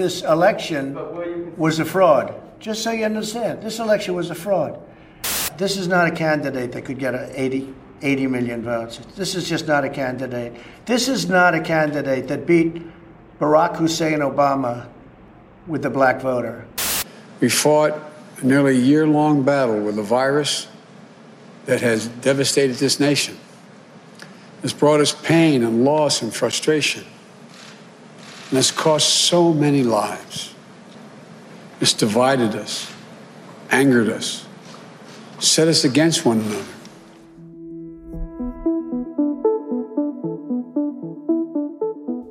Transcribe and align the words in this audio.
this 0.00 0.22
election 0.22 0.94
was 1.56 1.78
a 1.78 1.84
fraud. 1.84 2.34
Just 2.58 2.82
so 2.82 2.90
you 2.90 3.04
understand, 3.04 3.62
this 3.62 3.78
election 3.78 4.14
was 4.14 4.30
a 4.30 4.34
fraud. 4.34 4.80
This 5.58 5.76
is 5.76 5.88
not 5.88 6.06
a 6.06 6.10
candidate 6.10 6.72
that 6.72 6.86
could 6.86 6.98
get 6.98 7.14
80, 7.14 7.74
80 8.00 8.26
million 8.26 8.62
votes. 8.62 8.98
This 9.14 9.34
is 9.34 9.48
just 9.48 9.66
not 9.66 9.84
a 9.84 9.90
candidate. 9.90 10.54
This 10.86 11.08
is 11.08 11.28
not 11.28 11.54
a 11.54 11.60
candidate 11.60 12.28
that 12.28 12.46
beat 12.46 12.82
Barack 13.38 13.76
Hussein 13.76 14.20
Obama 14.20 14.88
with 15.66 15.82
the 15.82 15.90
black 15.90 16.22
voter. 16.22 16.66
We 17.40 17.50
fought 17.50 17.92
a 18.38 18.46
nearly 18.46 18.78
year 18.78 19.06
long 19.06 19.42
battle 19.42 19.80
with 19.80 19.98
a 19.98 20.02
virus 20.02 20.66
that 21.66 21.82
has 21.82 22.08
devastated 22.08 22.76
this 22.76 22.98
nation. 22.98 23.36
It's 24.62 24.72
brought 24.72 25.00
us 25.00 25.12
pain 25.12 25.62
and 25.62 25.84
loss 25.84 26.22
and 26.22 26.34
frustration. 26.34 27.04
And 28.50 28.58
it's 28.58 28.70
cost 28.70 29.08
so 29.08 29.54
many 29.54 29.82
lives. 29.84 30.54
It's 31.80 31.92
divided 31.92 32.54
us, 32.54 32.92
angered 33.70 34.08
us, 34.08 34.46
set 35.38 35.68
us 35.68 35.84
against 35.84 36.26
one 36.26 36.40
another. 36.40 36.64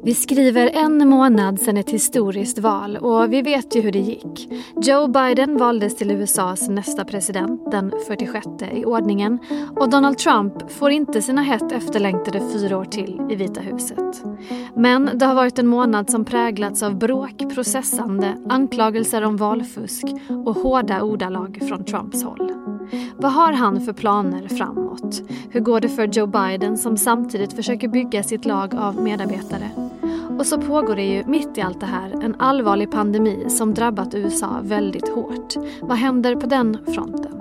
Vi 0.10 0.16
skriver 0.16 0.70
en 0.74 1.10
månad 1.10 1.60
sedan 1.60 1.78
ett 1.78 1.90
historiskt 1.90 2.60
val 2.60 2.98
och 2.98 3.34
vi 3.34 3.42
vet 3.42 3.76
ju 3.76 3.82
hur 3.82 3.92
det 3.92 4.00
gick. 4.00 4.50
Joe 4.82 5.08
Biden 5.08 5.58
valdes 5.58 5.96
till 5.96 6.12
USAs 6.12 6.70
nästa 6.70 7.06
president, 7.06 7.72
den 7.72 7.94
46 8.08 8.48
i 8.74 8.86
ordningen. 8.86 9.40
Och 9.76 9.90
Donald 9.90 10.18
Trump 10.18 10.72
får 10.72 10.92
inte 10.92 11.22
sina 11.22 11.42
hett 11.42 11.72
efterlängtade 11.72 12.42
fyra 12.54 12.78
år 12.78 12.86
till 12.86 13.22
i 13.30 13.36
Vita 13.36 13.62
huset. 13.62 14.24
Men 14.76 15.10
det 15.14 15.26
har 15.26 15.36
varit 15.36 15.60
en 15.60 15.68
månad 15.68 16.10
som 16.10 16.26
präglats 16.26 16.84
av 16.84 16.96
bråk, 16.96 17.54
processande, 17.54 18.34
anklagelser 18.50 19.22
om 19.22 19.38
valfusk 19.38 20.06
och 20.46 20.56
hårda 20.56 21.02
ordalag 21.02 21.60
från 21.68 21.86
Trumps 21.86 22.24
håll. 22.24 22.52
Vad 23.18 23.32
har 23.32 23.54
han 23.54 23.82
för 23.82 23.94
planer 23.94 24.48
framåt? 24.48 25.22
Hur 25.50 25.60
går 25.60 25.80
det 25.80 25.90
för 25.90 26.08
Joe 26.08 26.28
Biden 26.28 26.78
som 26.78 26.98
samtidigt 26.98 27.54
försöker 27.54 27.88
bygga 27.88 28.24
sitt 28.24 28.46
lag 28.46 28.76
av 28.76 29.04
medarbetare? 29.04 29.89
Och 30.40 30.46
så 30.46 30.62
pågår 30.62 30.96
det 30.96 31.04
ju 31.04 31.24
mitt 31.26 31.58
i 31.58 31.62
allt 31.62 31.80
det 31.80 31.86
här 31.86 32.12
en 32.24 32.36
allvarlig 32.40 32.92
pandemi 32.92 33.50
som 33.50 33.74
drabbat 33.74 34.16
USA 34.16 34.60
väldigt 34.64 35.10
hårt. 35.10 35.56
Vad 35.82 35.98
händer 35.98 36.36
på 36.36 36.48
den 36.48 36.86
fronten? 36.94 37.40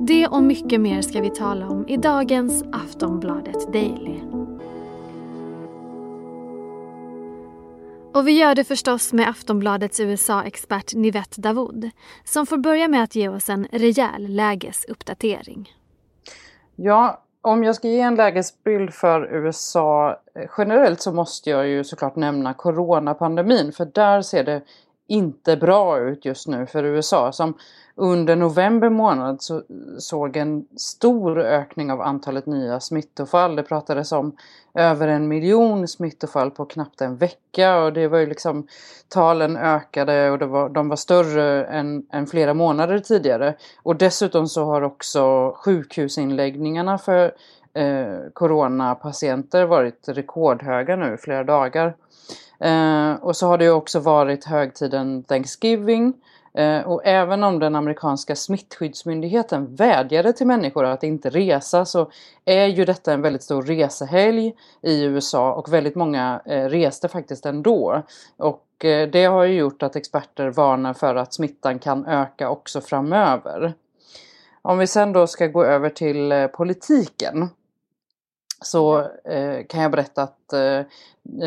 Det 0.00 0.26
och 0.26 0.42
mycket 0.42 0.80
mer 0.80 1.02
ska 1.02 1.20
vi 1.20 1.30
tala 1.30 1.68
om 1.68 1.88
i 1.88 1.96
dagens 1.96 2.64
Aftonbladet 2.72 3.72
Daily. 3.72 4.20
Och 8.14 8.28
vi 8.28 8.32
gör 8.32 8.54
det 8.54 8.64
förstås 8.64 9.12
med 9.12 9.28
Aftonbladets 9.28 10.00
USA-expert 10.00 10.94
Nivette 10.94 11.40
Davoud 11.40 11.90
som 12.24 12.46
får 12.46 12.58
börja 12.58 12.88
med 12.88 13.02
att 13.02 13.14
ge 13.14 13.28
oss 13.28 13.48
en 13.48 13.66
rejäl 13.72 14.26
lägesuppdatering. 14.28 15.70
Ja, 16.76 17.24
om 17.42 17.64
jag 17.64 17.74
ska 17.74 17.88
ge 17.88 18.00
en 18.00 18.14
lägesbild 18.14 18.94
för 18.94 19.34
USA 19.34 20.20
eh, 20.34 20.50
generellt 20.58 21.00
så 21.00 21.12
måste 21.12 21.50
jag 21.50 21.68
ju 21.68 21.84
såklart 21.84 22.16
nämna 22.16 22.54
coronapandemin 22.54 23.72
för 23.72 23.84
där 23.84 24.22
ser 24.22 24.44
det 24.44 24.62
inte 25.06 25.56
bra 25.56 25.98
ut 25.98 26.24
just 26.24 26.48
nu 26.48 26.66
för 26.66 26.84
USA 26.84 27.32
som 27.32 27.54
under 27.94 28.36
november 28.36 28.88
månad 28.88 29.42
så 29.42 29.62
såg 29.98 30.36
en 30.36 30.64
stor 30.76 31.38
ökning 31.38 31.92
av 31.92 32.00
antalet 32.00 32.46
nya 32.46 32.80
smittofall. 32.80 33.56
Det 33.56 33.62
pratades 33.62 34.12
om 34.12 34.36
över 34.74 35.08
en 35.08 35.28
miljon 35.28 35.88
smittofall 35.88 36.50
på 36.50 36.64
knappt 36.64 37.00
en 37.00 37.16
vecka 37.16 37.78
och 37.78 37.92
det 37.92 38.08
var 38.08 38.18
ju 38.18 38.26
liksom 38.26 38.66
talen 39.08 39.56
ökade 39.56 40.30
och 40.30 40.38
det 40.38 40.46
var, 40.46 40.68
de 40.68 40.88
var 40.88 40.96
större 40.96 41.64
än, 41.64 42.06
än 42.12 42.26
flera 42.26 42.54
månader 42.54 42.98
tidigare. 42.98 43.54
Och 43.82 43.96
dessutom 43.96 44.46
så 44.46 44.64
har 44.64 44.82
också 44.82 45.52
sjukhusinläggningarna 45.64 46.98
för 46.98 47.32
eh, 47.74 48.18
coronapatienter 48.32 49.64
varit 49.64 50.08
rekordhöga 50.08 50.96
nu 50.96 51.16
flera 51.16 51.44
dagar. 51.44 51.94
Eh, 52.62 53.12
och 53.12 53.36
så 53.36 53.46
har 53.46 53.58
det 53.58 53.64
ju 53.64 53.72
också 53.72 54.00
varit 54.00 54.44
högtiden 54.44 55.22
Thanksgiving 55.22 56.14
Eh, 56.54 56.80
och 56.80 57.00
även 57.04 57.44
om 57.44 57.58
den 57.58 57.76
amerikanska 57.76 58.36
smittskyddsmyndigheten 58.36 59.74
vädjade 59.74 60.32
till 60.32 60.46
människor 60.46 60.84
att 60.84 61.02
inte 61.02 61.30
resa 61.30 61.84
så 61.84 62.10
är 62.44 62.66
ju 62.66 62.84
detta 62.84 63.12
en 63.12 63.22
väldigt 63.22 63.42
stor 63.42 63.62
resehelg 63.62 64.54
i 64.82 65.02
USA 65.02 65.52
och 65.52 65.72
väldigt 65.72 65.94
många 65.94 66.40
eh, 66.44 66.64
reste 66.64 67.08
faktiskt 67.08 67.46
ändå. 67.46 68.02
Och 68.36 68.84
eh, 68.84 69.08
det 69.08 69.24
har 69.24 69.44
ju 69.44 69.54
gjort 69.54 69.82
att 69.82 69.96
experter 69.96 70.50
varnar 70.50 70.94
för 70.94 71.14
att 71.14 71.34
smittan 71.34 71.78
kan 71.78 72.06
öka 72.06 72.50
också 72.50 72.80
framöver. 72.80 73.74
Om 74.62 74.78
vi 74.78 74.86
sen 74.86 75.12
då 75.12 75.26
ska 75.26 75.46
gå 75.46 75.64
över 75.64 75.90
till 75.90 76.32
eh, 76.32 76.46
politiken 76.46 77.48
så 78.62 78.98
eh, 79.24 79.66
kan 79.68 79.82
jag 79.82 79.90
berätta 79.90 80.22
att 80.22 80.52
eh, 80.52 80.60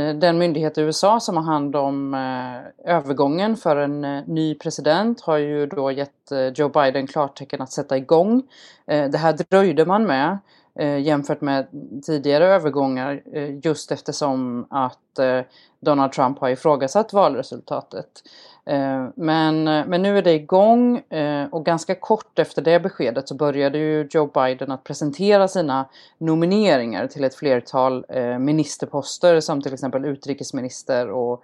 eh, 0.02 0.16
den 0.16 0.38
myndighet 0.38 0.78
i 0.78 0.82
USA 0.82 1.20
som 1.20 1.38
har 1.38 1.44
hand 1.44 1.76
om 1.76 2.14
eh, 2.14 2.96
övergången 2.96 3.58
för 3.58 3.76
en 3.76 4.06
eh, 4.06 4.24
ny 4.28 4.56
president 4.56 5.22
har 5.22 5.38
ju 5.38 5.66
då 5.66 5.92
gett 5.92 6.32
eh, 6.32 6.48
Joe 6.48 6.70
Biden 6.70 7.08
klartecken 7.08 7.62
att 7.62 7.72
sätta 7.72 7.98
igång. 7.98 8.44
Eh, 8.88 9.10
det 9.10 9.18
här 9.18 9.34
dröjde 9.50 9.86
man 9.86 10.04
med 10.04 10.38
Eh, 10.80 10.98
jämfört 10.98 11.42
med 11.42 11.68
tidigare 12.06 12.46
övergångar 12.46 13.22
eh, 13.34 13.60
just 13.64 13.92
eftersom 13.92 14.68
att 14.70 15.20
eh, 15.20 15.42
Donald 15.80 16.12
Trump 16.12 16.40
har 16.40 16.50
ifrågasatt 16.50 17.14
valresultatet. 17.14 18.24
Eh, 18.66 19.08
men, 19.16 19.64
men 19.64 20.02
nu 20.02 20.18
är 20.18 20.22
det 20.22 20.34
igång 20.34 20.98
eh, 20.98 21.48
och 21.52 21.66
ganska 21.66 21.96
kort 21.96 22.40
efter 22.40 22.62
det 22.62 22.80
beskedet 22.80 23.28
så 23.28 23.36
började 23.36 23.78
ju 23.78 24.08
Joe 24.12 24.28
Biden 24.34 24.72
att 24.72 24.84
presentera 24.84 25.48
sina 25.48 25.86
nomineringar 26.18 27.08
till 27.08 27.24
ett 27.24 27.36
flertal 27.36 28.06
eh, 28.10 28.40
ministerposter 28.40 29.40
som 29.40 29.62
till 29.62 29.74
exempel 29.74 30.06
utrikesminister 30.06 31.10
och 31.10 31.44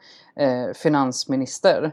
finansminister. 0.76 1.92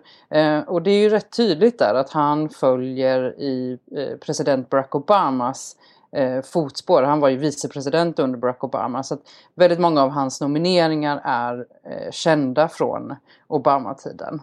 Och 0.67 0.83
det 0.83 0.91
är 0.91 1.01
ju 1.01 1.09
rätt 1.09 1.37
tydligt 1.37 1.79
där 1.79 1.95
att 1.95 2.11
han 2.11 2.49
följer 2.49 3.41
i 3.41 3.79
president 4.21 4.71
Barack 4.71 4.95
Obamas 4.95 5.77
Eh, 6.13 6.43
fotspår. 6.43 7.03
Han 7.03 7.21
var 7.21 7.29
ju 7.29 7.37
vicepresident 7.37 8.19
under 8.19 8.39
Barack 8.39 8.65
Obama 8.65 9.03
så 9.03 9.15
att 9.15 9.21
väldigt 9.55 9.79
många 9.79 10.03
av 10.03 10.11
hans 10.11 10.41
nomineringar 10.41 11.21
är 11.25 11.67
eh, 11.85 12.11
kända 12.11 12.69
från 12.69 13.17
Obama-tiden. 13.47 14.41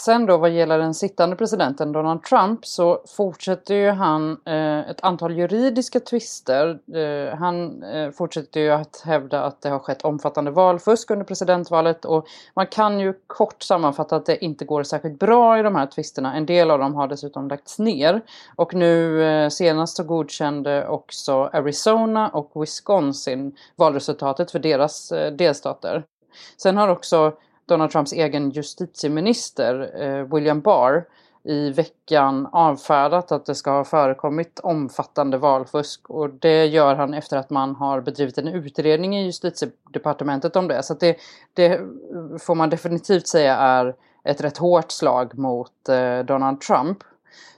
Sen 0.00 0.26
då 0.26 0.36
vad 0.36 0.50
gäller 0.50 0.78
den 0.78 0.94
sittande 0.94 1.36
presidenten 1.36 1.92
Donald 1.92 2.22
Trump 2.22 2.66
så 2.66 3.00
fortsätter 3.16 3.74
ju 3.74 3.90
han 3.90 4.40
eh, 4.46 4.90
ett 4.90 5.00
antal 5.00 5.38
juridiska 5.38 6.00
tvister. 6.00 6.78
Eh, 6.96 7.36
han 7.38 7.82
eh, 7.82 8.10
fortsätter 8.10 8.60
ju 8.60 8.70
att 8.70 9.02
hävda 9.04 9.44
att 9.44 9.62
det 9.62 9.68
har 9.68 9.78
skett 9.78 10.02
omfattande 10.02 10.50
valfusk 10.50 11.10
under 11.10 11.24
presidentvalet 11.24 12.04
och 12.04 12.26
man 12.54 12.66
kan 12.66 13.00
ju 13.00 13.14
kort 13.26 13.62
sammanfatta 13.62 14.16
att 14.16 14.26
det 14.26 14.44
inte 14.44 14.64
går 14.64 14.82
särskilt 14.82 15.18
bra 15.18 15.58
i 15.58 15.62
de 15.62 15.76
här 15.76 15.86
tvisterna. 15.86 16.34
En 16.34 16.46
del 16.46 16.70
av 16.70 16.78
dem 16.78 16.94
har 16.94 17.08
dessutom 17.08 17.48
lagts 17.48 17.78
ner 17.78 18.20
och 18.56 18.74
nu 18.74 19.24
eh, 19.24 19.48
senast 19.48 19.96
så 19.96 20.04
godkände 20.04 20.88
också 20.88 21.50
Arizona 21.52 22.28
och 22.28 22.62
Wisconsin 22.62 23.56
valresultatet 23.76 24.50
för 24.50 24.58
deras 24.58 25.12
eh, 25.12 25.32
delstater. 25.32 26.04
Sen 26.56 26.76
har 26.76 26.88
också 26.88 27.32
Donald 27.66 27.90
Trumps 27.90 28.12
egen 28.12 28.50
justitieminister 28.50 30.02
eh, 30.02 30.34
William 30.34 30.60
Barr 30.60 31.04
i 31.44 31.70
veckan 31.70 32.48
avfärdat 32.52 33.32
att 33.32 33.46
det 33.46 33.54
ska 33.54 33.70
ha 33.70 33.84
förekommit 33.84 34.60
omfattande 34.62 35.38
valfusk 35.38 36.10
och 36.10 36.30
det 36.30 36.66
gör 36.66 36.94
han 36.94 37.14
efter 37.14 37.36
att 37.36 37.50
man 37.50 37.74
har 37.74 38.00
bedrivit 38.00 38.38
en 38.38 38.48
utredning 38.48 39.16
i 39.16 39.24
justitiedepartementet 39.24 40.56
om 40.56 40.68
det. 40.68 40.82
Så 40.82 40.94
det, 40.94 41.16
det, 41.54 41.80
får 42.38 42.54
man 42.54 42.70
definitivt 42.70 43.26
säga 43.26 43.56
är 43.56 43.94
ett 44.24 44.40
rätt 44.40 44.58
hårt 44.58 44.90
slag 44.90 45.38
mot 45.38 45.88
eh, 45.88 46.18
Donald 46.18 46.60
Trump. 46.60 46.98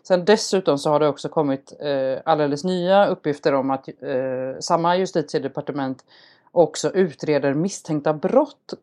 Sen 0.03 0.25
dessutom 0.25 0.79
så 0.79 0.91
har 0.91 1.01
det 1.01 1.09
också 1.09 1.29
kommit 1.29 1.73
eh, 1.81 2.23
alldeles 2.25 2.65
nya 2.65 3.07
uppgifter 3.07 3.55
om 3.55 3.71
att 3.71 3.89
eh, 3.89 4.59
samma 4.61 4.97
justitiedepartement 4.97 6.05
också 6.53 6.91
utreder 6.91 7.55
misstänkta 7.55 8.13
brott 8.13 8.75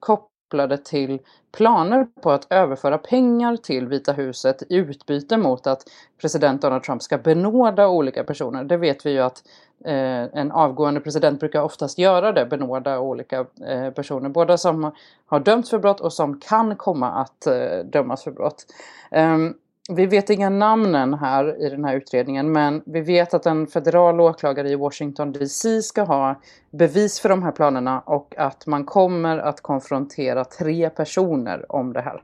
kopplade 0.52 0.78
till 0.78 1.20
planer 1.52 2.08
på 2.22 2.32
att 2.32 2.48
överföra 2.50 2.98
pengar 2.98 3.58
till 3.58 3.88
Vita 3.88 4.14
huset 4.14 4.64
i 4.70 4.76
utbyte 4.76 5.38
mot 5.38 5.68
att 5.68 5.84
president 6.22 6.62
Donald 6.62 6.84
Trump 6.84 7.02
ska 7.02 7.18
benåda 7.18 7.88
olika 7.88 8.24
personer. 8.24 8.64
Det 8.64 8.78
vet 8.78 9.06
vi 9.06 9.12
ju 9.12 9.20
att 9.20 9.44
eh, 9.86 10.40
en 10.40 10.52
avgående 10.52 11.00
president 11.00 11.40
brukar 11.40 11.62
oftast 11.62 11.98
göra 11.98 12.32
det, 12.32 12.46
benåda 12.46 13.00
olika 13.00 13.46
eh, 13.68 13.90
personer. 13.90 14.30
Både 14.30 14.58
som 14.58 14.92
har 15.26 15.40
dömts 15.40 15.70
för 15.70 15.80
brott 15.80 16.02
och 16.02 16.14
som 16.14 16.40
kan 16.40 16.76
komma 16.76 17.12
att 17.12 17.48
eh, 17.48 17.86
dömas 17.86 18.24
för 18.24 18.32
brott. 18.32 18.66
Um, 19.12 19.54
vi 19.90 20.06
vet 20.06 20.30
inga 20.30 20.50
namnen 20.50 21.14
här 21.14 21.66
i 21.66 21.70
den 21.70 21.86
här 21.86 21.96
utredningen 21.96 22.52
men 22.52 22.84
vi 22.86 23.02
vet 23.02 23.34
att 23.34 23.46
en 23.46 23.68
federal 23.68 24.22
åklagare 24.22 24.70
i 24.70 24.76
Washington 24.76 25.32
DC 25.32 25.82
ska 25.82 26.04
ha 26.04 26.42
bevis 26.72 27.20
för 27.20 27.30
de 27.30 27.44
här 27.44 27.52
planerna 27.52 28.00
och 28.00 28.36
att 28.38 28.68
man 28.68 28.86
kommer 28.86 29.38
att 29.38 29.62
konfrontera 29.62 30.46
tre 30.46 30.90
personer 30.90 31.72
om 31.72 31.94
det 31.94 32.02
här. 32.02 32.24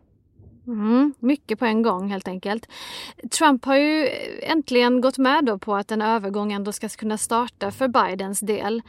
Mm, 0.67 1.13
mycket 1.19 1.59
på 1.59 1.65
en 1.65 1.81
gång 1.81 2.09
helt 2.09 2.27
enkelt. 2.27 2.67
Trump 3.31 3.65
har 3.65 3.75
ju 3.75 4.09
äntligen 4.41 5.01
gått 5.01 5.17
med 5.17 5.45
då 5.45 5.57
på 5.57 5.75
att 5.75 5.91
en 5.91 6.01
övergång 6.01 6.53
ändå 6.53 6.71
ska 6.71 6.89
kunna 6.89 7.17
starta 7.17 7.71
för 7.71 7.87
Bidens 7.87 8.39
del. 8.39 8.81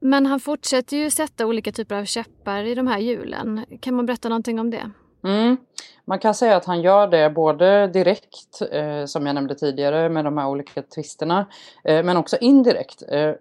Men 0.00 0.26
han 0.26 0.40
fortsätter 0.40 0.96
ju 0.96 1.10
sätta 1.10 1.46
olika 1.46 1.72
typer 1.72 1.94
av 1.94 2.04
käppar 2.04 2.64
i 2.64 2.74
de 2.74 2.86
här 2.86 2.98
hjulen. 2.98 3.64
Kan 3.80 3.94
man 3.94 4.06
berätta 4.06 4.28
någonting 4.28 4.60
om 4.60 4.70
det? 4.70 4.90
Mm. 5.24 5.56
Man 6.04 6.18
kan 6.18 6.34
säga 6.34 6.56
att 6.56 6.64
han 6.64 6.80
gör 6.82 7.06
det 7.06 7.30
både 7.30 7.86
direkt, 7.86 8.62
eh, 8.70 9.04
som 9.04 9.26
jag 9.26 9.34
nämnde 9.34 9.54
tidigare, 9.54 10.08
med 10.08 10.24
de 10.24 10.38
här 10.38 10.48
olika 10.48 10.82
tvisterna, 10.82 11.46
eh, 11.84 12.04
men 12.04 12.16
också 12.16 12.36
indirekt. 12.40 13.02
Eh, 13.08 13.32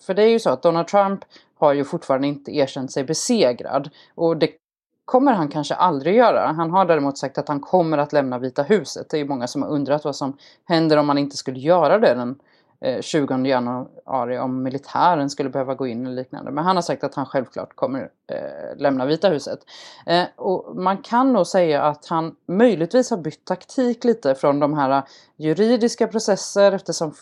för 0.00 0.14
det 0.14 0.22
är 0.22 0.28
ju 0.28 0.38
så 0.38 0.50
att 0.50 0.62
Donald 0.62 0.86
Trump 0.86 1.20
har 1.58 1.72
ju 1.72 1.84
fortfarande 1.84 2.28
inte 2.28 2.56
erkänt 2.56 2.92
sig 2.92 3.04
besegrad. 3.04 3.90
Och 4.14 4.36
det 4.36 4.50
kommer 5.04 5.32
han 5.32 5.48
kanske 5.48 5.74
aldrig 5.74 6.16
göra. 6.16 6.46
Han 6.46 6.70
har 6.70 6.84
däremot 6.84 7.18
sagt 7.18 7.38
att 7.38 7.48
han 7.48 7.60
kommer 7.60 7.98
att 7.98 8.12
lämna 8.12 8.38
Vita 8.38 8.62
huset. 8.62 9.10
Det 9.10 9.16
är 9.16 9.18
ju 9.18 9.28
många 9.28 9.46
som 9.46 9.62
har 9.62 9.68
undrat 9.68 10.04
vad 10.04 10.16
som 10.16 10.36
händer 10.64 10.96
om 10.96 11.08
han 11.08 11.18
inte 11.18 11.36
skulle 11.36 11.58
göra 11.58 11.98
det 11.98 12.14
den 12.14 12.38
Eh, 12.80 13.00
20 13.00 13.46
januari 13.46 14.38
om 14.38 14.62
militären 14.62 15.30
skulle 15.30 15.50
behöva 15.50 15.74
gå 15.74 15.86
in 15.86 16.06
och 16.06 16.12
liknande. 16.12 16.50
Men 16.50 16.64
han 16.64 16.76
har 16.76 16.82
sagt 16.82 17.04
att 17.04 17.14
han 17.14 17.26
självklart 17.26 17.76
kommer 17.76 18.10
eh, 18.30 18.76
lämna 18.76 19.06
Vita 19.06 19.28
huset. 19.28 19.58
Eh, 20.06 20.24
och 20.36 20.76
man 20.76 20.98
kan 20.98 21.32
nog 21.32 21.46
säga 21.46 21.82
att 21.82 22.06
han 22.06 22.34
möjligtvis 22.46 23.10
har 23.10 23.16
bytt 23.16 23.44
taktik 23.44 24.04
lite 24.04 24.34
från 24.34 24.60
de 24.60 24.74
här 24.74 25.02
juridiska 25.36 26.06
processer 26.06 26.72
eftersom 26.72 27.14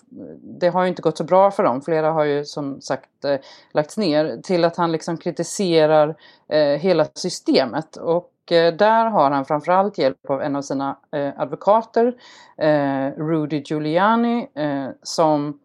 det 0.60 0.68
har 0.68 0.82
ju 0.82 0.88
inte 0.88 1.02
gått 1.02 1.18
så 1.18 1.24
bra 1.24 1.50
för 1.50 1.62
dem. 1.62 1.82
Flera 1.82 2.12
har 2.12 2.24
ju 2.24 2.44
som 2.44 2.80
sagt 2.80 3.24
eh, 3.24 3.36
lagts 3.72 3.96
ner 3.96 4.40
till 4.42 4.64
att 4.64 4.76
han 4.76 4.92
liksom 4.92 5.16
kritiserar 5.16 6.16
eh, 6.48 6.60
hela 6.60 7.06
systemet. 7.14 7.96
Och 7.96 8.30
Eh, 8.52 8.72
där 8.74 9.06
har 9.06 9.30
han 9.30 9.44
framförallt 9.44 9.98
hjälp 9.98 10.30
av 10.30 10.42
en 10.42 10.56
av 10.56 10.62
sina 10.62 10.96
eh, 11.12 11.40
advokater, 11.40 12.14
eh, 12.56 13.10
Rudy 13.16 13.62
Giuliani, 13.66 14.48
som 15.02 15.60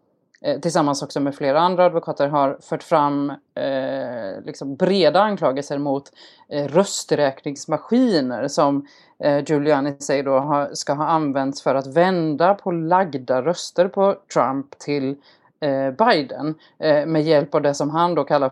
tillsammans 0.62 1.02
också 1.04 1.20
med 1.20 1.36
flera 1.36 1.60
andra 1.60 1.86
advokater 1.86 2.28
har 2.28 2.58
fört 2.62 2.84
fram 2.84 3.30
eh, 3.56 4.44
liksom 4.46 4.76
breda 4.76 5.22
anklagelser 5.22 5.78
mot 5.78 6.04
rösträkningsmaskiner 6.50 8.48
som 8.48 8.88
Giuliani 9.46 9.96
säger 10.00 10.24
då 10.24 10.40
ha, 10.40 10.70
ska 10.74 10.94
ha 10.94 11.06
använts 11.06 11.64
för 11.64 11.76
att 11.76 11.88
vända 11.88 12.54
på 12.54 12.72
lagda 12.72 13.42
röster 13.42 13.88
på 13.88 14.16
Trump 14.34 14.80
till 14.80 15.16
Biden 15.98 16.56
med 17.08 17.22
hjälp 17.22 17.56
av 17.56 17.62
det 17.62 17.74
som 17.74 17.90
han 17.90 18.16
då 18.16 18.24
kallar 18.24 18.52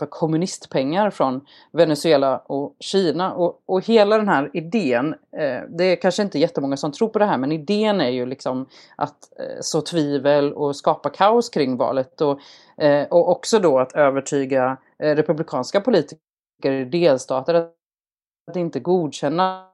för 0.00 0.06
kommunistpengar 0.06 1.10
från 1.10 1.40
Venezuela 1.72 2.38
och 2.38 2.76
Kina. 2.80 3.34
Och, 3.34 3.62
och 3.66 3.86
hela 3.86 4.16
den 4.16 4.28
här 4.28 4.50
idén, 4.52 5.14
eh, 5.36 5.62
det 5.68 5.84
är 5.84 5.96
kanske 5.96 6.22
inte 6.22 6.38
jättemånga 6.38 6.76
som 6.76 6.92
tror 6.92 7.08
på 7.08 7.18
det 7.18 7.24
här, 7.24 7.38
men 7.38 7.52
idén 7.52 8.00
är 8.00 8.08
ju 8.08 8.26
liksom 8.26 8.66
att 8.96 9.38
eh, 9.38 9.60
så 9.60 9.80
tvivel 9.80 10.52
och 10.52 10.76
skapa 10.76 11.10
kaos 11.10 11.48
kring 11.48 11.76
valet. 11.76 12.20
Och, 12.20 12.40
eh, 12.84 13.06
och 13.08 13.30
också 13.30 13.58
då 13.58 13.78
att 13.78 13.92
övertyga 13.92 14.76
eh, 14.98 15.16
republikanska 15.16 15.80
politiker 15.80 16.72
i 16.72 16.84
delstater 16.84 17.54
att 17.54 18.56
inte 18.56 18.80
godkänna 18.80 19.66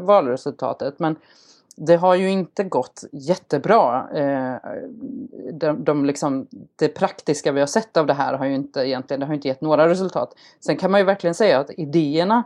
valresultatet. 0.00 0.98
Men 0.98 1.16
det 1.82 1.96
har 1.96 2.14
ju 2.14 2.30
inte 2.30 2.64
gått 2.64 3.04
jättebra. 3.12 4.08
Eh, 4.14 4.56
de, 5.52 5.84
de 5.84 6.04
liksom, 6.04 6.46
det 6.76 6.88
praktiska 6.88 7.52
vi 7.52 7.60
har 7.60 7.66
sett 7.66 7.96
av 7.96 8.06
det 8.06 8.14
här 8.14 8.34
har 8.34 8.46
ju 8.46 8.54
inte 8.54 8.80
egentligen 8.80 9.20
det 9.20 9.26
har 9.26 9.34
inte 9.34 9.48
gett 9.48 9.60
några 9.60 9.88
resultat. 9.88 10.34
Sen 10.60 10.76
kan 10.76 10.90
man 10.90 11.00
ju 11.00 11.06
verkligen 11.06 11.34
säga 11.34 11.58
att 11.58 11.70
idéerna 11.70 12.42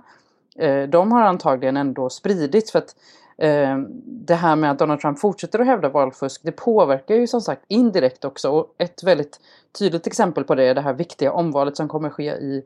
eh, 0.57 0.83
de 0.83 1.13
har 1.13 1.23
antagligen 1.23 1.77
ändå 1.77 2.11
spridits 2.11 2.73
för 2.73 2.79
att 2.79 2.97
eh, 3.39 3.79
det 4.05 4.35
här 4.35 4.57
med 4.57 4.71
att 4.71 4.79
Donald 4.79 5.01
Trump 5.01 5.19
fortsätter 5.19 5.59
att 5.59 5.67
hävda 5.67 5.89
valfusk 5.89 6.41
det 6.45 6.53
påverkar 6.53 7.15
ju 7.15 7.27
som 7.27 7.41
sagt 7.41 7.65
indirekt 7.69 8.25
också 8.25 8.51
och 8.51 8.75
ett 8.79 9.03
väldigt 9.03 9.41
tydligt 9.79 10.07
exempel 10.07 10.45
på 10.45 10.55
det 10.55 10.65
är 10.65 10.75
det 10.75 10.81
här 10.81 10.95
viktiga 10.95 11.33
omvalet 11.33 11.77
som 11.77 11.89
kommer 11.89 12.11
ske 12.11 12.31
i 12.31 12.65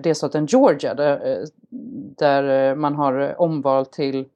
delstaten 0.00 0.46
Georgia 0.46 0.94
där, 0.94 1.44
där 2.16 2.74
man 2.74 2.94
har 2.94 3.40
omval 3.40 3.86
till 3.86 4.28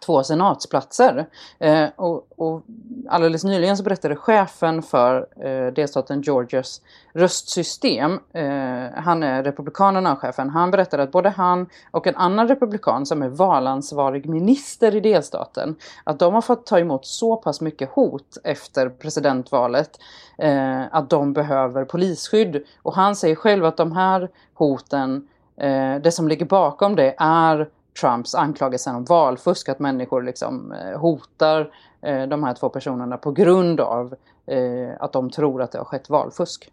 två 0.00 0.22
senatsplatser. 0.22 1.26
Eh, 1.58 1.88
och, 1.96 2.26
och 2.36 2.62
alldeles 3.08 3.44
nyligen 3.44 3.76
så 3.76 3.82
berättade 3.82 4.16
chefen 4.16 4.82
för 4.82 5.26
eh, 5.44 5.72
delstaten 5.72 6.22
Georgias 6.22 6.80
röstsystem, 7.12 8.12
eh, 8.32 9.02
han 9.02 9.22
är 9.22 9.42
republikanerna 9.42 10.16
chefen, 10.16 10.50
han 10.50 10.70
berättade 10.70 11.02
att 11.02 11.12
både 11.12 11.28
han 11.28 11.66
och 11.90 12.06
en 12.06 12.16
annan 12.16 12.48
republikan 12.48 13.06
som 13.06 13.22
är 13.22 13.28
valansvarig 13.28 14.28
minister 14.28 14.96
i 14.96 15.00
delstaten, 15.00 15.76
att 16.04 16.18
de 16.18 16.34
har 16.34 16.40
fått 16.40 16.66
ta 16.66 16.78
emot 16.78 17.06
så 17.06 17.36
pass 17.36 17.60
mycket 17.60 17.90
hot 17.90 18.38
efter 18.44 18.88
presidentvalet 18.88 19.90
eh, 20.38 20.82
att 20.90 21.10
de 21.10 21.32
behöver 21.32 21.84
polisskydd. 21.84 22.64
Och 22.82 22.94
han 22.94 23.16
säger 23.16 23.34
själv 23.34 23.64
att 23.64 23.76
de 23.76 23.92
här 23.92 24.28
hoten, 24.54 25.28
eh, 25.56 25.96
det 25.96 26.12
som 26.12 26.28
ligger 26.28 26.46
bakom 26.46 26.96
det 26.96 27.14
är 27.18 27.68
Trumps 28.00 28.34
anklagelser 28.34 28.94
om 28.94 29.04
valfusk, 29.04 29.68
att 29.68 29.78
människor 29.78 30.22
liksom 30.22 30.72
eh, 30.72 31.00
hotar 31.00 31.72
eh, 32.02 32.22
de 32.22 32.44
här 32.44 32.54
två 32.54 32.68
personerna 32.68 33.16
på 33.16 33.32
grund 33.32 33.80
av 33.80 34.14
eh, 34.46 34.90
att 35.00 35.12
de 35.12 35.30
tror 35.30 35.62
att 35.62 35.72
det 35.72 35.78
har 35.78 35.84
skett 35.84 36.10
valfusk. 36.10 36.70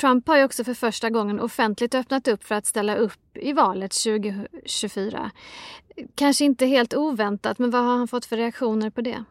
Trump 0.00 0.28
har 0.28 0.36
ju 0.36 0.44
också 0.44 0.64
för 0.64 0.74
första 0.74 1.10
gången 1.10 1.40
offentligt 1.40 1.94
öppnat 1.94 2.28
upp 2.28 2.44
för 2.44 2.54
att 2.54 2.66
ställa 2.66 2.96
upp 2.96 3.36
i 3.36 3.52
valet 3.52 3.92
2024. 4.04 5.30
Kanske 6.14 6.44
inte 6.44 6.66
helt 6.66 6.94
oväntat, 6.94 7.58
men 7.58 7.70
vad 7.70 7.84
har 7.84 7.96
han 7.96 8.08
fått 8.08 8.24
för 8.24 8.36
reaktioner 8.36 8.90
på 8.90 9.00
det? 9.00 9.24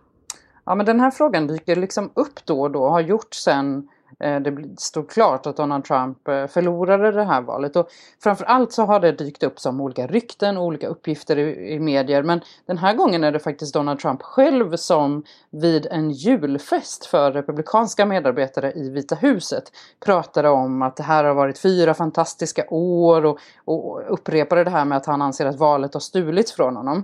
Ja, 0.66 0.75
men 0.75 0.86
den 0.86 1.00
här 1.00 1.12
frågan 1.12 1.48
dyker 1.48 1.75
liksom 1.75 2.12
upp 2.13 2.46
då 2.46 2.62
och 2.62 2.72
då, 2.72 2.90
har 2.90 3.02
gjort 3.02 3.34
sen 3.34 3.90
Eh, 4.20 4.40
det 4.40 4.80
stod 4.80 5.10
klart 5.10 5.46
att 5.46 5.58
Donald 5.58 5.84
Trump 5.84 6.28
eh, 6.28 6.48
förlorade 6.48 7.12
det 7.12 7.24
här 7.24 7.42
valet. 7.42 7.76
Och 7.76 7.90
framförallt 8.24 8.72
så 8.72 8.84
har 8.84 9.00
det 9.00 9.12
dykt 9.12 9.44
upp 9.44 9.60
som 9.60 9.82
olika 9.82 10.08
rykten 10.08 10.58
och 10.58 10.64
olika 10.64 10.88
uppgifter 10.88 11.38
i, 11.38 11.74
i 11.74 11.80
medier. 11.80 12.24
Men 12.24 12.42
den 12.66 12.78
här 12.78 12.94
gången 12.94 13.24
är 13.24 13.32
det 13.32 13.40
faktiskt 13.40 13.74
Donald 13.74 14.00
Trump 14.00 14.22
själv 14.22 14.76
som 14.76 15.24
vid 15.50 15.86
en 15.86 16.12
julfest 16.12 17.06
för 17.06 17.32
republikanska 17.32 18.06
medarbetare 18.06 18.72
i 18.72 18.90
Vita 18.90 19.16
huset 19.16 19.72
pratade 20.06 20.50
om 20.50 20.82
att 20.82 20.96
det 20.96 21.04
här 21.04 21.24
har 21.24 21.34
varit 21.34 21.60
fyra 21.60 21.94
fantastiska 21.94 22.66
år 22.70 23.26
och, 23.26 23.40
och 23.66 24.14
upprepade 24.14 24.64
det 24.64 24.70
här 24.70 24.86
med 24.86 24.98
att 24.98 25.06
han 25.06 25.22
anser 25.22 25.46
att 25.46 25.60
valet 25.60 25.94
har 25.94 26.02
stulits 26.02 26.52
från 26.52 26.76
honom. 26.76 27.04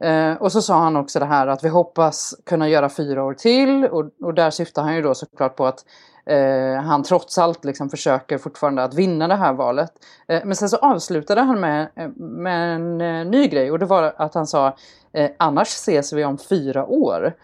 Eh, 0.00 0.32
och 0.32 0.52
så 0.52 0.62
sa 0.62 0.78
han 0.78 0.96
också 0.96 1.18
det 1.18 1.26
här 1.26 1.46
att 1.46 1.64
vi 1.64 1.68
hoppas 1.68 2.34
kunna 2.46 2.68
göra 2.68 2.88
fyra 2.88 3.24
år 3.24 3.34
till 3.34 3.84
och, 3.84 4.10
och 4.22 4.34
där 4.34 4.50
syftar 4.50 4.82
han 4.82 4.94
ju 4.94 5.02
då 5.02 5.14
såklart 5.14 5.56
på 5.56 5.66
att 5.66 5.84
eh, 6.26 6.82
han 6.82 7.02
trots 7.02 7.38
allt 7.38 7.64
liksom 7.64 7.90
försöker 7.90 8.38
fortfarande 8.38 8.84
att 8.84 8.94
vinna 8.94 9.28
det 9.28 9.36
här 9.36 9.52
valet. 9.52 9.92
Eh, 10.28 10.40
men 10.44 10.56
sen 10.56 10.68
så 10.68 10.76
avslutade 10.76 11.40
han 11.40 11.60
med, 11.60 11.88
eh, 11.96 12.08
med 12.16 12.74
en 12.74 13.00
eh, 13.00 13.26
ny 13.26 13.46
grej 13.46 13.70
och 13.70 13.78
det 13.78 13.86
var 13.86 14.14
att 14.16 14.34
han 14.34 14.46
sa 14.46 14.76
eh, 15.12 15.30
annars 15.38 15.68
ses 15.68 16.12
vi 16.12 16.24
om 16.24 16.38
fyra 16.38 16.86
år. 16.86 17.34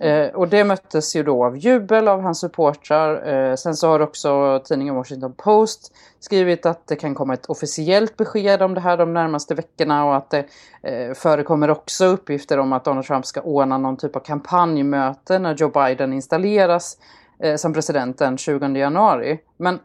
Eh, 0.00 0.26
och 0.26 0.48
det 0.48 0.64
möttes 0.64 1.16
ju 1.16 1.22
då 1.22 1.44
av 1.44 1.56
jubel 1.58 2.08
av 2.08 2.20
hans 2.20 2.40
supportrar. 2.40 3.28
Eh, 3.28 3.54
sen 3.54 3.76
så 3.76 3.88
har 3.88 4.00
också 4.00 4.62
tidningen 4.64 4.94
Washington 4.94 5.32
Post 5.32 5.92
skrivit 6.20 6.66
att 6.66 6.86
det 6.86 6.96
kan 6.96 7.14
komma 7.14 7.34
ett 7.34 7.46
officiellt 7.46 8.16
besked 8.16 8.62
om 8.62 8.74
det 8.74 8.80
här 8.80 8.96
de 8.96 9.14
närmaste 9.14 9.54
veckorna 9.54 10.04
och 10.04 10.16
att 10.16 10.30
det 10.30 10.44
eh, 10.82 11.14
förekommer 11.14 11.70
också 11.70 12.04
uppgifter 12.04 12.58
om 12.58 12.72
att 12.72 12.84
Donald 12.84 13.06
Trump 13.06 13.26
ska 13.26 13.40
ordna 13.40 13.78
någon 13.78 13.96
typ 13.96 14.16
av 14.16 14.20
kampanjmöte 14.20 15.38
när 15.38 15.54
Joe 15.54 15.68
Biden 15.68 16.12
installeras 16.12 16.98
eh, 17.38 17.56
som 17.56 17.72
president 17.72 18.18
den 18.18 18.38
20 18.38 18.66
januari. 18.66 19.38
Men 19.56 19.78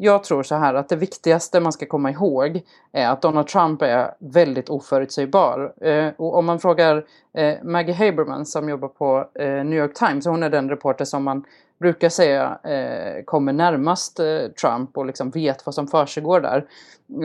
jag 0.00 0.24
tror 0.24 0.42
så 0.42 0.54
här 0.54 0.74
att 0.74 0.88
det 0.88 0.96
viktigaste 0.96 1.60
man 1.60 1.72
ska 1.72 1.86
komma 1.86 2.10
ihåg 2.10 2.62
är 2.92 3.08
att 3.08 3.22
Donald 3.22 3.46
Trump 3.46 3.82
är 3.82 4.14
väldigt 4.18 4.68
oförutsägbar. 4.68 5.72
Eh, 5.80 6.08
och 6.16 6.36
om 6.36 6.46
man 6.46 6.60
frågar 6.60 7.06
eh, 7.34 7.54
Maggie 7.62 7.94
Haberman 7.94 8.46
som 8.46 8.68
jobbar 8.68 8.88
på 8.88 9.28
eh, 9.34 9.64
New 9.64 9.78
York 9.78 9.94
Times, 9.94 10.26
hon 10.26 10.42
är 10.42 10.50
den 10.50 10.70
reporter 10.70 11.04
som 11.04 11.24
man 11.24 11.44
brukar 11.80 12.08
säga 12.08 12.58
eh, 12.64 13.24
kommer 13.24 13.52
närmast 13.52 14.20
eh, 14.20 14.48
Trump 14.60 14.98
och 14.98 15.06
liksom 15.06 15.30
vet 15.30 15.66
vad 15.66 15.74
som 15.74 15.86
försiggår 15.86 16.40
där. 16.40 16.66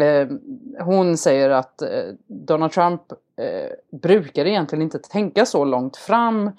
Eh, 0.03 0.27
hon 0.85 1.17
säger 1.17 1.49
att 1.49 1.81
eh, 1.81 2.03
Donald 2.27 2.71
Trump 2.71 3.01
eh, 3.37 3.99
brukar 4.01 4.45
egentligen 4.45 4.81
inte 4.81 4.99
tänka 4.99 5.45
så 5.45 5.65
långt 5.65 5.97
fram 5.97 6.51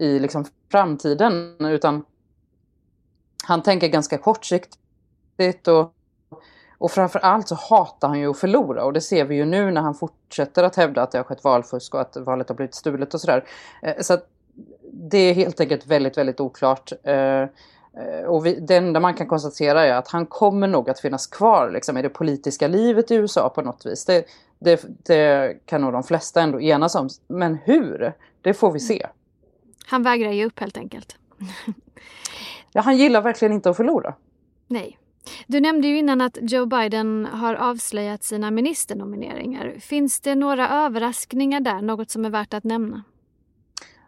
i 0.00 0.18
liksom 0.18 0.44
framtiden 0.70 1.56
utan 1.60 2.04
han 3.46 3.62
tänker 3.62 3.88
ganska 3.88 4.18
kortsiktigt 4.18 4.78
och, 5.68 5.94
och 6.78 6.90
framförallt 6.90 7.48
så 7.48 7.54
hatar 7.54 8.08
han 8.08 8.20
ju 8.20 8.30
att 8.30 8.38
förlora 8.38 8.84
och 8.84 8.92
det 8.92 9.00
ser 9.00 9.24
vi 9.24 9.34
ju 9.36 9.44
nu 9.44 9.70
när 9.70 9.80
han 9.80 9.94
fortsätter 9.94 10.62
att 10.62 10.76
hävda 10.76 11.02
att 11.02 11.10
det 11.10 11.18
har 11.18 11.24
skett 11.24 11.44
valfusk 11.44 11.94
och 11.94 12.00
att 12.00 12.16
valet 12.16 12.48
har 12.48 12.56
blivit 12.56 12.74
stulet 12.74 13.14
och 13.14 13.20
sådär. 13.20 13.44
Eh, 13.82 13.94
så 14.00 14.14
att 14.14 14.28
det 14.92 15.18
är 15.18 15.34
helt 15.34 15.60
enkelt 15.60 15.86
väldigt, 15.86 16.18
väldigt 16.18 16.40
oklart. 16.40 16.92
Eh, 17.02 17.46
och 18.26 18.46
vi, 18.46 18.60
det 18.60 18.76
enda 18.76 19.00
man 19.00 19.14
kan 19.14 19.26
konstatera 19.26 19.86
är 19.86 19.94
att 19.94 20.08
han 20.08 20.26
kommer 20.26 20.68
nog 20.68 20.90
att 20.90 21.00
finnas 21.00 21.26
kvar 21.26 21.70
liksom, 21.70 21.98
i 21.98 22.02
det 22.02 22.08
politiska 22.08 22.68
livet 22.68 23.10
i 23.10 23.14
USA 23.14 23.48
på 23.48 23.62
något 23.62 23.86
vis. 23.86 24.04
Det, 24.04 24.24
Det, 24.58 24.84
det 25.06 25.56
kan 25.66 25.80
nog 25.80 25.92
de 25.92 26.02
flesta 26.02 26.42
ändå 26.42 26.60
enas 26.60 26.94
om. 26.94 27.08
Men 27.26 27.58
hur? 27.64 28.12
Det 28.42 28.54
får 28.54 28.72
vi 28.72 28.80
se. 28.80 29.06
Han 29.86 30.02
vägrar 30.02 30.30
ge 30.30 30.46
upp 30.46 30.60
helt 30.60 30.76
enkelt. 30.76 31.16
ja, 32.72 32.80
han 32.80 32.96
gillar 32.96 33.22
verkligen 33.22 33.54
inte 33.54 33.70
att 33.70 33.76
förlora. 33.76 34.14
Nej. 34.68 34.98
Du 35.46 35.60
nämnde 35.60 35.88
ju 35.88 35.98
innan 35.98 36.20
att 36.20 36.38
Joe 36.40 36.66
Biden 36.66 37.28
har 37.32 37.54
avslöjat 37.54 38.24
sina 38.24 38.50
ministernomineringar. 38.50 39.74
Finns 39.80 40.20
det 40.20 40.34
några 40.34 40.68
överraskningar 40.68 41.60
där, 41.60 41.82
något 41.82 42.10
som 42.10 42.24
är 42.24 42.30
värt 42.30 42.54
att 42.54 42.64
nämna? 42.64 43.02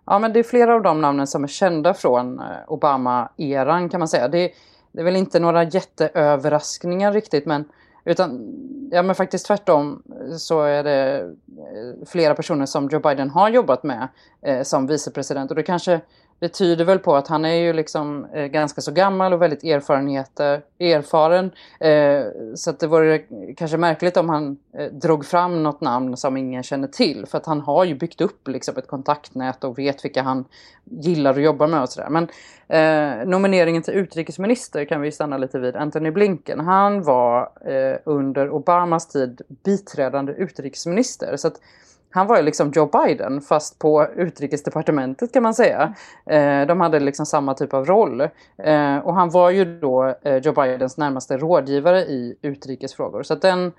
Ja, 0.05 0.19
men 0.19 0.33
det 0.33 0.39
är 0.39 0.45
flera 0.45 0.75
av 0.75 0.83
de 0.83 1.01
namnen 1.01 1.27
som 1.27 1.45
är 1.45 1.49
kända 1.49 1.95
från 1.95 2.39
eh, 2.39 2.45
Obama-eran 2.67 3.89
kan 3.89 4.01
man 4.01 4.09
säga. 4.09 4.29
Det, 4.29 4.53
det 4.93 5.01
är 5.01 5.05
väl 5.05 5.17
inte 5.17 5.41
några 5.41 5.65
jätteöverraskningar 5.65 7.13
riktigt, 7.13 7.47
men 7.47 7.65
utan 8.05 8.55
ja, 8.91 9.03
men 9.03 9.15
faktiskt 9.15 9.47
tvärtom 9.47 10.03
eh, 10.21 10.37
så 10.37 10.63
är 10.63 10.85
det 10.85 11.21
eh, 11.21 12.07
flera 12.07 12.35
personer 12.35 12.67
som 12.67 12.89
Joe 12.89 13.01
Biden 13.01 13.31
har 13.31 13.49
jobbat 13.49 13.83
med 13.83 14.09
eh, 14.43 14.63
som 14.63 14.87
vicepresident 14.87 15.51
och 15.51 15.57
det 15.57 15.63
kanske 15.63 16.01
det 16.39 16.49
tyder 16.49 16.85
väl 16.85 16.99
på 16.99 17.17
att 17.17 17.29
han 17.29 17.45
är 17.45 17.55
ju 17.55 17.73
liksom 17.73 18.25
eh, 18.25 18.47
ganska 18.47 18.81
så 18.81 18.93
gammal 18.93 19.33
och 19.33 19.43
väldigt 19.43 19.65
erfaren. 19.65 21.51
Eh, 21.81 22.25
så 22.55 22.71
att 22.71 22.81
det 22.81 22.87
vore 22.87 23.19
kanske 23.57 23.77
märkligt 23.77 24.17
om 24.17 24.29
han 24.29 24.59
eh, 24.79 24.93
drog 24.93 25.27
fram 25.27 25.63
något 25.63 25.81
namn 25.81 26.17
som 26.17 26.37
ingen 26.37 26.63
känner 26.63 26.89
till. 26.89 27.27
För 27.27 27.39
att 27.39 27.47
han 27.47 27.61
har 27.61 27.85
ju 27.85 27.95
byggt 27.95 28.21
upp 28.21 28.49
liksom 28.49 28.77
ett 28.77 28.89
kontaktnät 28.89 29.65
och 29.65 29.79
vet 29.79 30.05
vilka 30.05 30.23
han 30.23 30.45
gillar 30.85 31.31
att 31.31 31.43
jobba 31.43 31.67
med 31.67 31.83
och 31.83 31.89
sådär. 31.89 32.11
Men 32.11 32.29
eh, 32.69 33.29
nomineringen 33.29 33.83
till 33.83 33.95
utrikesminister 33.95 34.85
kan 34.85 35.01
vi 35.01 35.13
stanna 35.13 35.39
lite 35.39 35.59
vid. 35.59 35.77
Anthony 35.77 36.11
Blinken, 36.11 36.61
han 36.61 37.03
var 37.03 37.51
eh, 37.67 37.99
under 38.05 38.51
Obamas 38.51 39.09
tid 39.09 39.41
biträdande 39.65 40.33
utrikesminister. 40.33 41.37
Så 41.37 41.49
att 41.49 41.61
han 42.11 42.27
var 42.27 42.37
ju 42.37 42.43
liksom 42.43 42.71
Joe 42.75 42.87
Biden 42.87 43.41
fast 43.41 43.79
på 43.79 44.07
utrikesdepartementet 44.17 45.33
kan 45.33 45.43
man 45.43 45.55
säga. 45.55 45.95
Eh, 46.27 46.67
de 46.67 46.81
hade 46.81 47.01
liksom 47.01 47.27
samma 47.27 47.55
typ 47.55 47.75
av 47.75 47.85
roll. 47.85 48.21
Eh, 48.59 48.99
och 48.99 49.15
han 49.15 49.31
var 49.31 49.51
ju 49.51 49.79
då 49.79 50.15
eh, 50.23 50.37
Joe 50.37 50.53
Bidens 50.53 50.97
närmaste 50.97 51.37
rådgivare 51.37 52.01
i 52.01 52.37
utrikesfrågor. 52.43 53.23
Så 53.23 53.35
den, 53.35 53.73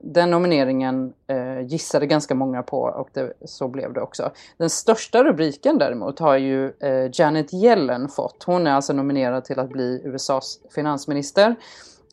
den 0.00 0.30
nomineringen 0.30 1.12
gissade 1.66 2.06
ganska 2.06 2.34
många 2.34 2.62
på 2.62 2.80
och 2.80 3.08
det, 3.12 3.32
så 3.44 3.68
blev 3.68 3.92
det 3.92 4.00
också. 4.00 4.30
Den 4.56 4.70
största 4.70 5.24
rubriken 5.24 5.78
däremot 5.78 6.18
har 6.18 6.36
ju 6.36 6.72
Janet 7.12 7.52
Yellen 7.52 8.08
fått. 8.08 8.44
Hon 8.46 8.66
är 8.66 8.72
alltså 8.72 8.92
nominerad 8.92 9.44
till 9.44 9.58
att 9.58 9.68
bli 9.68 10.02
USAs 10.04 10.58
finansminister. 10.74 11.56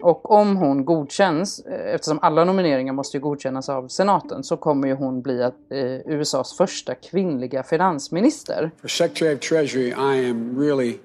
Och 0.03 0.31
om 0.31 0.57
hon 0.57 0.85
godkänns, 0.85 1.59
eh, 1.59 1.93
eftersom 1.95 2.19
alla 2.21 2.45
nomineringar 2.45 2.93
måste 2.93 3.17
ju 3.17 3.21
godkännas 3.21 3.69
av 3.69 3.87
senaten, 3.87 4.43
så 4.43 4.57
kommer 4.57 4.87
ju 4.87 4.93
hon 4.93 5.21
bli 5.21 5.43
att, 5.43 5.71
eh, 5.71 6.13
USAs 6.13 6.57
första 6.57 6.95
kvinnliga 6.95 7.63
finansminister. 7.63 8.71
For 8.81 8.87
Secretary 8.87 9.35
of 9.35 9.39
Treasury, 9.39 9.87
I 9.87 10.29
am 10.29 10.59
really 10.59 10.99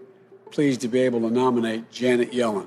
pleased 0.55 0.81
to 0.81 0.89
be 0.89 1.07
able 1.07 1.21
to 1.21 1.31
nominate 1.31 1.83
Janet 1.91 2.33
Yellen. 2.33 2.67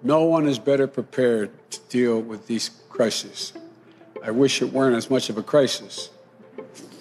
No 0.00 0.34
one 0.34 0.50
is 0.50 0.64
better 0.64 0.86
prepared 0.86 1.48
to 1.70 1.98
deal 1.98 2.22
with 2.30 2.46
these 2.46 2.70
crises. 2.90 3.54
I 4.28 4.30
wish 4.30 4.62
it 4.62 4.72
weren't 4.72 4.96
as 4.96 5.10
much 5.10 5.30
of 5.30 5.38
a 5.38 5.42
crisis, 5.42 6.10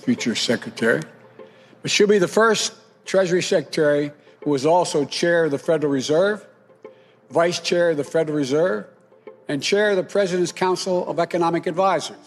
future 0.05 0.35
Secretary. 0.35 1.01
But 1.81 1.91
she'll 1.91 2.07
be 2.07 2.19
the 2.19 2.27
first 2.41 2.73
Treasury 3.05 3.41
Secretary 3.41 4.11
who 4.45 4.55
is 4.55 4.65
also 4.65 5.05
chair 5.05 5.45
of 5.45 5.51
the 5.51 5.57
Federal 5.57 5.93
Reserve 5.93 6.48
Vice 7.29 7.59
Chair 7.59 7.91
of 7.91 7.97
the 7.97 8.03
Federal 8.03 8.37
Reserve, 8.37 8.85
and 9.47 9.61
Chair 9.61 9.91
of 9.91 9.97
the 9.97 10.03
President's 10.03 10.51
Council 10.51 11.07
of 11.07 11.19
Economic 11.19 11.67
Advisors. 11.67 12.17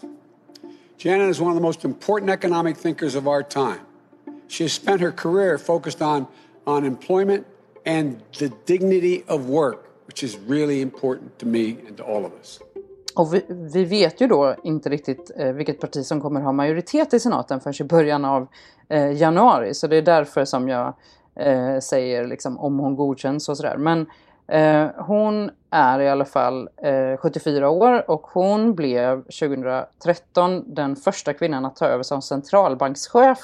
Janet 0.96 1.28
is 1.28 1.40
one 1.40 1.50
of 1.50 1.56
the 1.56 1.62
most 1.62 1.84
important 1.84 2.30
economic 2.30 2.76
thinkers 2.76 3.16
of 3.16 3.26
our 3.26 3.42
time. 3.42 3.80
She 4.48 4.64
has 4.64 4.72
spent 4.72 5.00
her 5.00 5.10
career 5.10 5.58
focused 5.58 6.00
on, 6.02 6.26
on 6.66 6.84
employment 6.84 7.46
and 7.84 8.22
the 8.38 8.52
dignity 8.66 9.24
of 9.26 9.48
work, 9.48 9.90
which 10.06 10.22
is 10.22 10.38
really 10.46 10.80
important 10.80 11.38
to 11.38 11.46
me 11.46 11.78
and 11.86 11.96
to 11.96 12.04
all 12.04 12.24
of 12.24 12.32
us. 12.32 12.60
Och 13.14 13.34
vi, 13.34 13.44
vi, 13.48 13.84
vet 13.84 14.20
ju 14.20 14.26
då 14.26 14.54
inte 14.64 14.88
riktigt 14.88 15.30
eh, 15.36 15.52
vilket 15.52 15.80
parti 15.80 16.06
som 16.06 16.20
kommer 16.20 16.40
ha 16.40 16.52
majoritet 16.52 17.14
i 17.14 17.20
senaten 17.20 17.60
förrän 17.60 17.86
i 17.86 17.88
början 17.88 18.24
av 18.24 18.46
eh, 18.88 19.12
januari. 19.12 19.74
Så 19.74 19.86
det 19.86 19.96
är 19.96 20.02
därför 20.02 20.44
som 20.44 20.68
jag 20.68 20.94
eh, 21.36 21.78
säger 21.78 22.26
liksom, 22.26 22.58
om 22.58 22.78
hon 22.78 22.96
godkänns 22.96 23.48
och 23.48 23.56
sådär. 23.56 23.76
Men 23.76 24.06
Eh, 24.46 24.86
hon 24.96 25.50
är 25.70 26.00
i 26.00 26.08
alla 26.08 26.24
fall 26.24 26.68
eh, 26.82 27.16
74 27.16 27.70
år 27.70 28.10
och 28.10 28.26
hon 28.32 28.74
blev 28.74 29.22
2013 29.22 30.64
den 30.66 30.96
första 30.96 31.32
kvinnan 31.32 31.64
att 31.64 31.76
ta 31.76 31.86
över 31.86 32.02
som 32.02 32.22
centralbankschef 32.22 33.38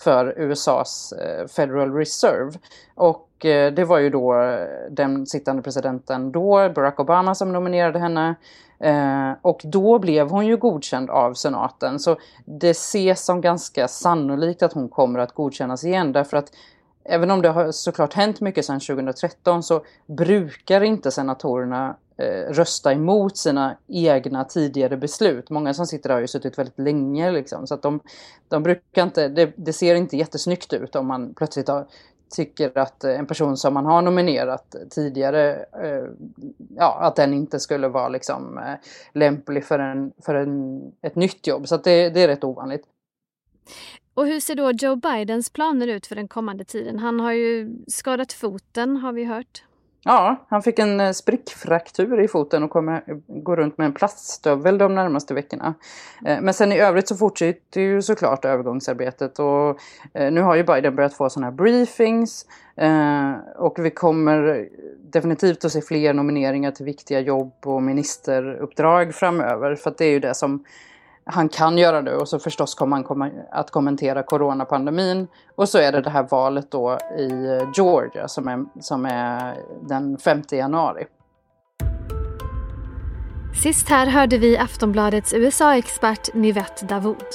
för 0.00 0.34
USAs 0.38 1.12
eh, 1.12 1.46
Federal 1.46 1.94
Reserve. 1.94 2.52
Och 2.94 3.44
eh, 3.44 3.72
det 3.72 3.84
var 3.84 3.98
ju 3.98 4.10
då 4.10 4.56
den 4.90 5.26
sittande 5.26 5.62
presidenten 5.62 6.32
då, 6.32 6.68
Barack 6.74 7.00
Obama, 7.00 7.34
som 7.34 7.52
nominerade 7.52 7.98
henne. 7.98 8.34
Eh, 8.78 9.32
och 9.42 9.60
då 9.64 9.98
blev 9.98 10.30
hon 10.30 10.46
ju 10.46 10.56
godkänd 10.56 11.10
av 11.10 11.34
senaten. 11.34 11.98
Så 11.98 12.16
det 12.44 12.70
ses 12.70 13.24
som 13.24 13.40
ganska 13.40 13.88
sannolikt 13.88 14.62
att 14.62 14.72
hon 14.72 14.88
kommer 14.88 15.18
att 15.18 15.32
godkännas 15.32 15.84
igen 15.84 16.12
därför 16.12 16.36
att 16.36 16.50
även 17.04 17.30
om 17.30 17.42
det 17.42 17.48
har 17.48 17.72
såklart 17.72 18.14
hänt 18.14 18.40
mycket 18.40 18.64
sedan 18.64 18.80
2013 18.80 19.62
så 19.62 19.84
brukar 20.06 20.80
inte 20.80 21.10
senatorerna 21.10 21.96
eh, 22.16 22.52
rösta 22.52 22.92
emot 22.92 23.36
sina 23.36 23.76
egna 23.88 24.44
tidigare 24.44 24.96
beslut. 24.96 25.50
Många 25.50 25.74
som 25.74 25.86
sitter 25.86 26.08
där 26.08 26.14
har 26.14 26.20
ju 26.20 26.26
suttit 26.26 26.58
väldigt 26.58 26.78
länge 26.78 27.30
liksom, 27.30 27.66
så 27.66 27.74
att 27.74 27.82
de, 27.82 28.00
de 28.48 28.62
brukar 28.62 29.02
inte, 29.02 29.28
det, 29.28 29.52
det, 29.56 29.72
ser 29.72 29.94
inte 29.94 30.16
jättesnyggt 30.16 30.72
ut 30.72 30.96
om 30.96 31.06
man 31.06 31.34
plötsligt 31.34 31.68
har, 31.68 31.86
tycker 32.30 32.78
att 32.78 33.04
eh, 33.04 33.18
en 33.18 33.26
person 33.26 33.56
som 33.56 33.74
man 33.74 33.86
har 33.86 34.02
nominerat 34.02 34.76
tidigare, 34.90 35.54
eh, 35.82 36.04
ja, 36.76 36.98
att 37.00 37.16
den 37.16 37.34
inte 37.34 37.60
skulle 37.60 37.88
vara 37.88 38.08
liksom 38.08 38.58
eh, 38.58 38.74
lämplig 39.12 39.64
för, 39.64 39.78
en, 39.78 40.12
för 40.22 40.34
en, 40.34 40.82
ett 41.02 41.16
nytt 41.16 41.46
jobb. 41.46 41.68
Så 41.68 41.76
det, 41.76 42.10
det 42.10 42.22
är 42.22 42.28
rätt 42.28 42.44
ovanligt. 42.44 42.84
Och 44.14 44.26
hur 44.26 44.40
ser 44.40 44.54
då 44.54 44.70
Joe 44.70 44.96
Bidens 44.96 45.50
planer 45.50 45.88
ut 45.88 46.06
för 46.06 46.14
den 46.14 46.28
kommande 46.28 46.64
tiden? 46.64 46.98
Han 46.98 47.20
har 47.20 47.32
ju 47.32 47.76
skadat 47.88 48.32
foten 48.32 48.96
har 48.96 49.12
vi 49.12 49.24
hört. 49.24 49.62
Ja, 50.06 50.46
han 50.48 50.62
fick 50.62 50.78
en 50.78 51.00
eh, 51.00 51.12
sprickfraktur 51.12 52.20
i 52.20 52.28
foten 52.28 52.62
och 52.62 52.70
kommer 52.70 53.02
gå 53.26 53.56
runt 53.56 53.78
med 53.78 53.84
en 53.84 53.92
plaststövel 53.92 54.78
de 54.78 54.94
närmaste 54.94 55.34
veckorna. 55.34 55.74
Eh, 56.26 56.40
men 56.40 56.54
sen 56.54 56.72
i 56.72 56.78
övrigt 56.78 57.08
så 57.08 57.16
fortsätter 57.16 57.80
ju 57.80 58.02
såklart 58.02 58.44
övergångsarbetet 58.44 59.38
och 59.38 59.78
eh, 60.14 60.32
nu 60.32 60.40
har 60.40 60.54
ju 60.54 60.64
Biden 60.64 60.96
börjat 60.96 61.14
få 61.14 61.30
sådana 61.30 61.46
här 61.46 61.56
briefings 61.56 62.46
och 63.56 63.78
vi 63.78 63.90
kommer 63.90 64.68
definitivt 65.12 65.64
att 65.64 65.72
se 65.72 65.80
fler 65.80 66.14
nomineringar 66.14 66.70
till 66.70 66.84
viktiga 66.84 67.20
jobb 67.20 67.52
och 67.64 67.82
ministeruppdrag 67.82 69.14
framöver 69.14 69.74
för 69.74 69.90
att 69.90 69.98
det 69.98 70.04
är 70.04 70.10
ju 70.10 70.20
det 70.20 70.34
som 70.34 70.64
han 71.26 71.48
kan 71.48 71.78
göra 71.78 72.02
det 72.02 72.16
och 72.16 72.28
så 72.28 72.38
förstås 72.38 72.74
kommer 72.74 72.96
han 72.96 73.04
komma, 73.04 73.30
att 73.50 73.70
kommentera 73.70 74.22
coronapandemin. 74.22 75.28
Och 75.54 75.68
så 75.68 75.78
är 75.78 75.92
det 75.92 76.00
det 76.00 76.10
här 76.10 76.26
valet 76.30 76.70
då 76.70 76.98
i 77.18 77.60
Georgia 77.76 78.28
som 78.28 78.48
är, 78.48 78.64
som 78.80 79.06
är 79.06 79.54
den 79.82 80.18
5 80.18 80.42
januari. 80.50 81.06
Sist 83.62 83.88
här 83.88 84.06
hörde 84.06 84.38
vi 84.38 84.58
Aftonbladets 84.58 85.34
USA-expert 85.34 86.34
Nivette 86.34 86.86
Davoud. 86.86 87.26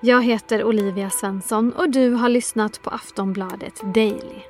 Jag 0.00 0.24
heter 0.24 0.64
Olivia 0.64 1.10
Svensson 1.10 1.72
och 1.72 1.90
du 1.90 2.10
har 2.10 2.28
lyssnat 2.28 2.82
på 2.82 2.90
Aftonbladet 2.90 3.94
Daily. 3.94 4.40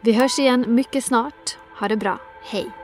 Vi 0.00 0.12
hörs 0.12 0.38
igen 0.38 0.64
mycket 0.68 1.04
snart. 1.04 1.58
Ha 1.80 1.88
det 1.88 1.96
bra. 1.96 2.18
Hej! 2.42 2.83